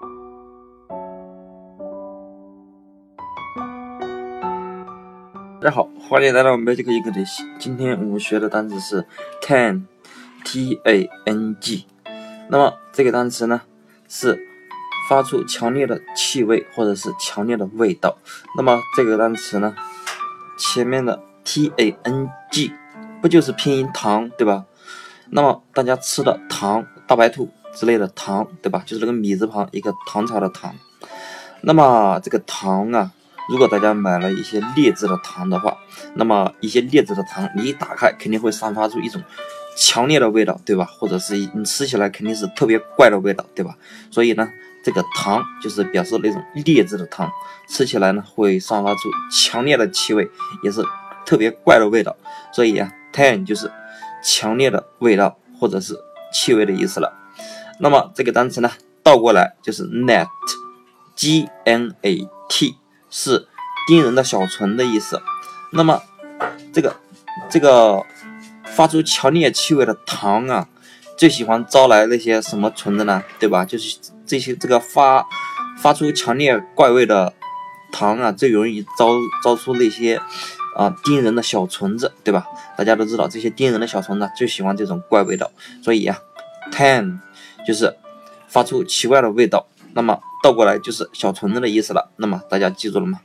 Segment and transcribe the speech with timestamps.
[0.00, 0.06] 大
[5.62, 7.42] 家好，欢迎来到 Magic English。
[7.58, 9.04] 今天我们学的单词是
[9.42, 11.86] tang，t a n g。
[12.48, 13.62] 那么这个单词呢，
[14.08, 14.38] 是
[15.08, 18.18] 发出强烈的气味或者是强烈的味道。
[18.56, 19.74] 那么这个单词呢，
[20.56, 22.72] 前面的 t a n g
[23.20, 24.64] 不就是拼音糖，对吧？
[25.30, 28.82] 那么大家吃的糖，大白兔之类的糖，对吧？
[28.86, 30.72] 就是那个米字旁一个唐朝的唐。
[31.62, 33.10] 那么这个糖啊。
[33.50, 35.74] 如果大家买了一些劣质的糖的话，
[36.16, 39.22] 那么一些劣质的糖，你一打开肯定会散发出一种
[39.74, 40.84] 强烈的味道，对吧？
[40.84, 43.74] 或者是你吃起来肯定是特别怪的味道，对吧？
[44.10, 44.46] 所以呢，
[44.84, 47.32] 这个糖就是表示那种劣质的糖，
[47.70, 49.00] 吃起来呢会散发出
[49.32, 50.28] 强烈的气味，
[50.62, 50.82] 也是
[51.24, 52.14] 特别怪的味道。
[52.52, 53.72] 所以啊，tang 就是
[54.22, 55.98] 强烈的味道或者是
[56.32, 57.12] 气味的意思了。
[57.80, 58.70] 那么这个单词呢
[59.02, 62.76] 倒过来就是 net，g n a t，。
[63.10, 63.48] 是
[63.86, 65.22] 叮人的小虫的意思。
[65.72, 66.02] 那么，
[66.74, 66.94] 这个
[67.48, 68.04] 这个
[68.66, 70.68] 发出强烈气味的糖啊，
[71.16, 73.24] 最喜欢招来那些什么虫子呢？
[73.38, 73.64] 对吧？
[73.64, 75.26] 就是这些这个发
[75.78, 77.32] 发出强烈怪味的
[77.92, 80.20] 糖啊，最容易招招出那些
[80.76, 82.46] 啊叮人的小虫子，对吧？
[82.76, 85.50] 大家都知道，这些叮人的小虫子最喜欢这种怪味道。
[85.82, 86.18] 所以啊
[86.70, 87.18] ，tan
[87.66, 87.96] 就是
[88.46, 89.66] 发出奇怪的味道。
[89.94, 92.10] 那么倒过来就是小虫子的意思了。
[92.16, 93.20] 那么大家记住了吗？